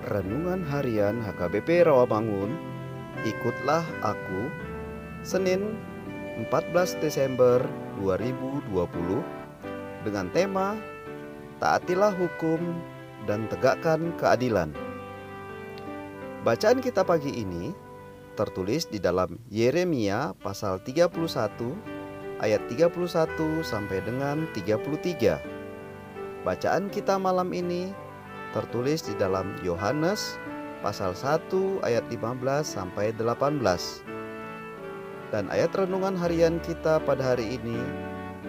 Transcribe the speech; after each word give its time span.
Pembacaan 0.00 1.20
HKBP 1.20 1.84
Rawamangun 1.84 2.56
Ikutlah 3.20 3.84
Aku 4.00 4.48
Senin 5.20 5.76
14 6.48 7.04
Desember 7.04 7.60
2020 8.00 8.64
dengan 10.08 10.32
tema 10.32 10.80
Taatilah 11.60 12.16
hukum 12.16 12.80
dan 13.28 13.44
tegakkan 13.52 14.16
keadilan. 14.16 14.72
Bacaan 16.48 16.80
kita 16.80 17.04
pagi 17.04 17.36
ini 17.36 17.76
tertulis 18.40 18.88
di 18.88 18.96
dalam 18.96 19.36
Yeremia 19.52 20.32
pasal 20.40 20.80
31 20.80 21.12
ayat 22.40 22.64
31 22.72 22.88
sampai 23.60 24.00
dengan 24.00 24.48
33. 24.56 26.40
Bacaan 26.40 26.88
kita 26.88 27.20
malam 27.20 27.52
ini 27.52 27.92
tertulis 28.50 29.06
di 29.06 29.14
dalam 29.18 29.54
Yohanes 29.62 30.38
pasal 30.80 31.12
1 31.12 31.84
ayat 31.84 32.04
15 32.08 32.64
sampai 32.64 33.12
18. 33.14 33.62
Dan 35.30 35.46
ayat 35.46 35.70
renungan 35.76 36.18
harian 36.18 36.58
kita 36.58 36.98
pada 37.06 37.34
hari 37.34 37.54
ini 37.54 37.78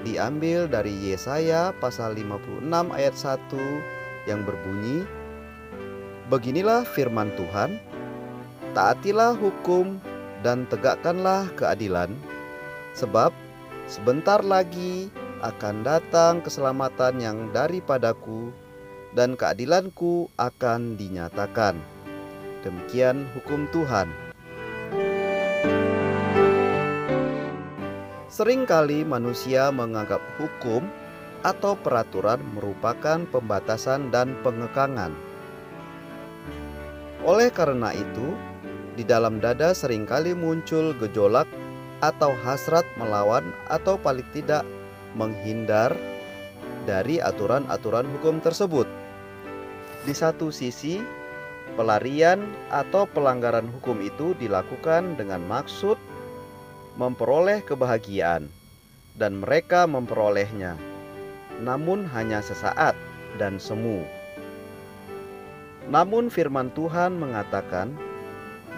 diambil 0.00 0.64
dari 0.64 1.12
Yesaya 1.12 1.76
pasal 1.76 2.16
56 2.16 2.64
ayat 2.72 3.12
1 3.12 4.28
yang 4.28 4.40
berbunyi 4.48 5.04
Beginilah 6.32 6.88
firman 6.88 7.28
Tuhan 7.36 7.76
Taatilah 8.72 9.34
hukum 9.36 10.00
dan 10.40 10.64
tegakkanlah 10.70 11.52
keadilan 11.58 12.14
sebab 12.96 13.34
sebentar 13.90 14.40
lagi 14.40 15.12
akan 15.42 15.82
datang 15.84 16.40
keselamatan 16.40 17.18
yang 17.20 17.38
daripadaku 17.50 18.54
dan 19.14 19.34
keadilanku 19.34 20.30
akan 20.38 20.94
dinyatakan. 20.94 21.78
Demikian 22.62 23.26
hukum 23.34 23.66
Tuhan. 23.72 24.12
Seringkali 28.30 29.02
manusia 29.04 29.68
menganggap 29.74 30.22
hukum 30.38 30.86
atau 31.42 31.74
peraturan 31.74 32.40
merupakan 32.52 33.24
pembatasan 33.28 34.12
dan 34.12 34.36
pengekangan. 34.44 35.12
Oleh 37.24 37.52
karena 37.52 37.92
itu, 37.92 38.32
di 38.96 39.04
dalam 39.04 39.40
dada 39.44 39.76
sering 39.76 40.08
kali 40.08 40.32
muncul 40.32 40.96
gejolak 40.96 41.48
atau 42.00 42.32
hasrat 42.44 42.84
melawan 42.96 43.44
atau 43.68 44.00
paling 44.00 44.24
tidak 44.32 44.64
menghindar 45.12 45.92
dari 46.90 47.22
aturan-aturan 47.22 48.10
hukum 48.18 48.42
tersebut. 48.42 48.90
Di 50.02 50.10
satu 50.10 50.50
sisi, 50.50 50.98
pelarian 51.78 52.42
atau 52.74 53.06
pelanggaran 53.06 53.70
hukum 53.70 54.02
itu 54.02 54.34
dilakukan 54.42 55.14
dengan 55.14 55.38
maksud 55.46 55.94
memperoleh 56.98 57.62
kebahagiaan, 57.62 58.50
dan 59.14 59.38
mereka 59.38 59.86
memperolehnya, 59.86 60.74
namun 61.62 62.10
hanya 62.10 62.42
sesaat 62.42 62.98
dan 63.38 63.62
semu. 63.62 64.02
Namun, 65.86 66.26
firman 66.26 66.74
Tuhan 66.74 67.22
mengatakan, 67.22 67.94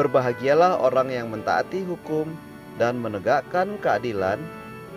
"Berbahagialah 0.00 0.80
orang 0.80 1.12
yang 1.12 1.28
mentaati 1.28 1.84
hukum 1.84 2.32
dan 2.80 2.96
menegakkan 2.96 3.76
keadilan, 3.84 4.40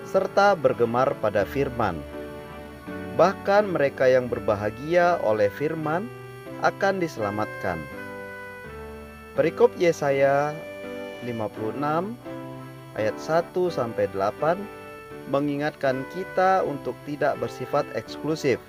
serta 0.07 0.55
bergemar 0.55 1.11
pada 1.19 1.43
firman." 1.43 2.20
Bahkan 3.19 3.67
mereka 3.75 4.07
yang 4.07 4.31
berbahagia 4.31 5.19
oleh 5.19 5.51
firman 5.51 6.07
akan 6.63 7.03
diselamatkan. 7.03 7.81
Perikop 9.35 9.71
Yesaya 9.75 10.55
56 11.23 11.79
ayat 12.95 13.15
1 13.19 13.51
sampai 13.71 14.05
8 14.15 14.59
mengingatkan 15.31 16.03
kita 16.11 16.63
untuk 16.67 16.95
tidak 17.07 17.39
bersifat 17.39 17.87
eksklusif. 17.95 18.59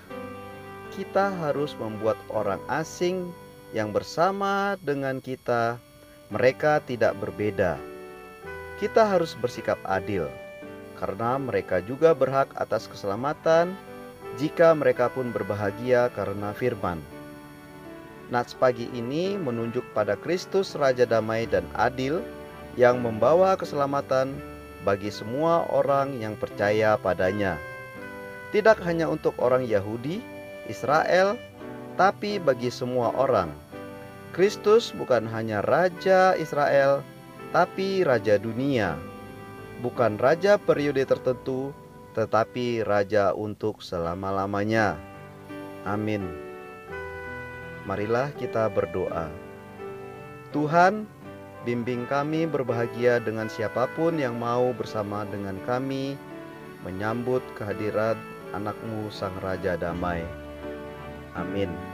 Kita 0.92 1.32
harus 1.42 1.72
membuat 1.80 2.18
orang 2.28 2.60
asing 2.68 3.32
yang 3.72 3.90
bersama 3.90 4.76
dengan 4.84 5.18
kita 5.18 5.80
mereka 6.28 6.80
tidak 6.84 7.16
berbeda. 7.18 7.80
Kita 8.76 9.06
harus 9.06 9.32
bersikap 9.38 9.80
adil 9.88 10.28
karena 11.00 11.40
mereka 11.40 11.82
juga 11.82 12.14
berhak 12.14 12.52
atas 12.54 12.86
keselamatan 12.86 13.74
jika 14.40 14.72
mereka 14.72 15.12
pun 15.12 15.28
berbahagia 15.32 16.08
karena 16.12 16.56
firman. 16.56 17.00
Nats 18.32 18.56
pagi 18.56 18.88
ini 18.96 19.36
menunjuk 19.36 19.84
pada 19.92 20.16
Kristus 20.16 20.72
Raja 20.72 21.04
Damai 21.04 21.44
dan 21.44 21.68
Adil 21.76 22.24
yang 22.80 23.04
membawa 23.04 23.52
keselamatan 23.60 24.32
bagi 24.88 25.12
semua 25.12 25.68
orang 25.68 26.16
yang 26.16 26.32
percaya 26.40 26.96
padanya. 26.96 27.60
Tidak 28.56 28.80
hanya 28.84 29.08
untuk 29.08 29.36
orang 29.36 29.68
Yahudi, 29.68 30.24
Israel, 30.68 31.36
tapi 32.00 32.40
bagi 32.40 32.72
semua 32.72 33.12
orang. 33.12 33.52
Kristus 34.32 34.96
bukan 34.96 35.28
hanya 35.28 35.60
Raja 35.60 36.32
Israel, 36.40 37.04
tapi 37.52 38.00
Raja 38.00 38.40
dunia. 38.40 38.96
Bukan 39.84 40.16
Raja 40.16 40.56
periode 40.56 41.04
tertentu, 41.04 41.76
tetapi 42.12 42.84
Raja 42.84 43.32
untuk 43.32 43.80
selama-lamanya. 43.80 44.96
Amin. 45.88 46.22
Marilah 47.82 48.30
kita 48.38 48.70
berdoa. 48.70 49.26
Tuhan, 50.54 51.08
bimbing 51.66 52.06
kami 52.06 52.46
berbahagia 52.46 53.18
dengan 53.18 53.50
siapa 53.50 53.90
pun 53.98 54.20
yang 54.20 54.38
mau 54.38 54.70
bersama 54.70 55.26
dengan 55.26 55.58
kami 55.66 56.14
menyambut 56.86 57.42
kehadiran 57.58 58.18
anakmu 58.54 59.08
Sang 59.10 59.34
Raja 59.42 59.74
Damai. 59.74 60.22
Amin. 61.34 61.91